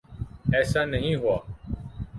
ایسا 0.55 0.81
نہیں 0.85 1.15
ہوا۔ 1.15 1.37